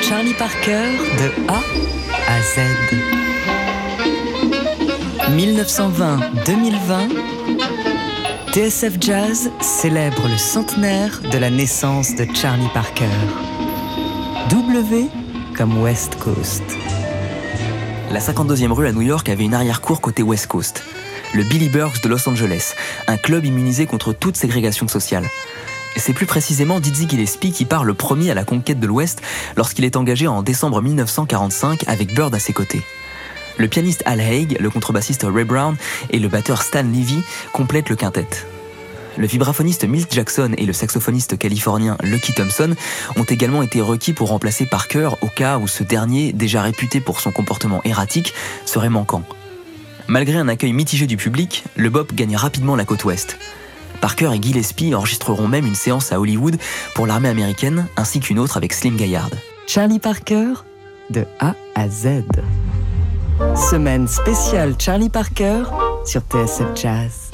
[0.00, 0.84] Charlie Parker
[1.18, 1.60] de A
[2.28, 2.60] à Z.
[5.30, 7.10] 1920-2020,
[8.52, 13.04] TSF Jazz célèbre le centenaire de la naissance de Charlie Parker.
[14.50, 15.08] W
[15.56, 16.62] comme West Coast.
[18.10, 20.82] La 52e rue à New York avait une arrière-cour côté West Coast.
[21.34, 22.74] Le Billy Burks de Los Angeles,
[23.06, 25.24] un club immunisé contre toute ségrégation sociale.
[25.96, 29.22] C'est plus précisément Dizzy Gillespie qui part le premier à la conquête de l'Ouest
[29.56, 32.82] lorsqu'il est engagé en décembre 1945 avec Bird à ses côtés.
[33.58, 35.76] Le pianiste Al Haig, le contrebassiste Ray Brown
[36.10, 37.22] et le batteur Stan Levy
[37.52, 38.26] complètent le quintet.
[39.18, 42.74] Le vibraphoniste Milt Jackson et le saxophoniste californien Lucky Thompson
[43.16, 47.20] ont également été requis pour remplacer Parker au cas où ce dernier, déjà réputé pour
[47.20, 48.32] son comportement erratique,
[48.64, 49.22] serait manquant.
[50.08, 53.36] Malgré un accueil mitigé du public, le bop gagne rapidement la côte ouest.
[54.02, 56.58] Parker et Gillespie enregistreront même une séance à Hollywood
[56.94, 59.30] pour l'armée américaine ainsi qu'une autre avec Slim Gaillard.
[59.68, 60.54] Charlie Parker
[61.08, 62.24] de A à Z.
[63.70, 65.62] Semaine spéciale Charlie Parker
[66.04, 67.30] sur TSF Jazz.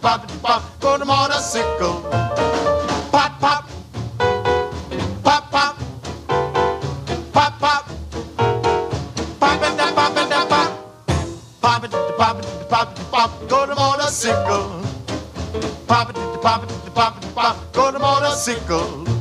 [0.00, 2.00] pop, pop, go him motorcycle.
[3.10, 3.68] Pop, pop,
[5.22, 5.74] pop, pop,
[7.32, 7.88] pop, pop,
[9.40, 10.70] pop and da pop and pop,
[11.60, 14.82] pop and pop pop pop, go him motorcycle.
[15.86, 19.19] Pop pop pop pop, go him motorcycle.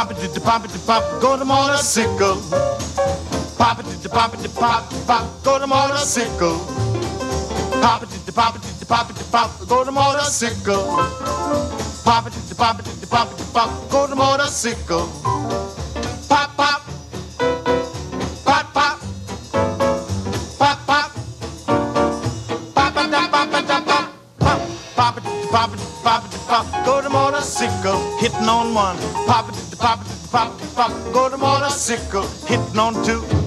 [0.00, 0.08] Pop.
[0.08, 2.36] Pop it, pop it, pop it, pop, go to motorcycle.
[3.58, 6.58] Pop it, pop it, pop it, pop, go to motorcycle.
[7.82, 10.86] Pop it, pop it, pop it, pop, to motorcycle.
[12.04, 13.10] Pop it, pop it, pop, pop, go to motorcycle.
[13.10, 13.90] Pop it, pop it, pop it, pop, to motorcycle.
[13.90, 15.06] Pop it, pop it, pop pop, go to motorcycle.
[16.28, 16.82] Pop, pop,
[18.44, 19.00] pop, pop,
[20.58, 21.10] pop, pop.
[22.74, 24.60] Pop it, pop it, pop, pop,
[24.96, 28.96] pop it, pop it, pop it, pop, go to motorcycle, hitting on one.
[29.26, 33.39] Pop it, pop pop pop, go to motorcycle, hitting on two.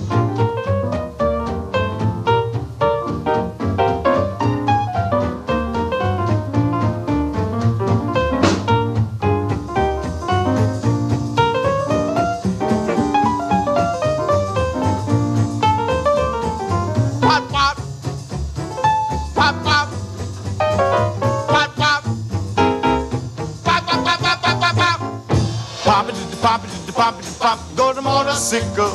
[26.94, 28.90] Pop it, pop go to motorcycle.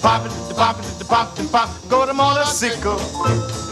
[0.00, 3.67] Pop it, pop it, pop it, pop, go to motorcycle.